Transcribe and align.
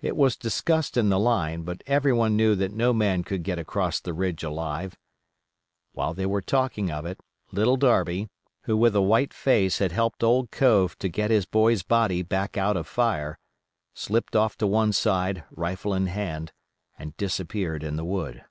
It 0.00 0.14
was 0.16 0.36
discussed 0.36 0.96
in 0.96 1.08
the 1.08 1.18
line; 1.18 1.62
but 1.62 1.82
everyone 1.88 2.36
knew 2.36 2.54
that 2.54 2.70
no 2.70 2.92
man 2.92 3.24
could 3.24 3.42
get 3.42 3.58
across 3.58 3.98
the 3.98 4.12
ridge 4.14 4.44
alive. 4.44 4.96
While 5.90 6.14
they 6.14 6.24
were 6.24 6.40
talking 6.40 6.88
of 6.92 7.04
it 7.04 7.18
Little 7.50 7.76
Darby, 7.76 8.28
who, 8.62 8.76
with 8.76 8.94
a 8.94 9.00
white 9.02 9.34
face, 9.34 9.80
had 9.80 9.90
helped 9.90 10.22
old 10.22 10.52
Cove 10.52 10.96
to 11.00 11.08
get 11.08 11.32
his 11.32 11.46
boy's 11.46 11.82
body 11.82 12.22
back 12.22 12.56
out 12.56 12.76
of 12.76 12.86
fire, 12.86 13.40
slipped 13.92 14.36
off 14.36 14.56
to 14.58 14.68
one 14.68 14.92
side, 14.92 15.42
rifle 15.50 15.94
in 15.94 16.06
hand, 16.06 16.52
and 16.96 17.16
disappeared 17.16 17.82
in 17.82 17.96
the 17.96 18.04
wood. 18.04 18.44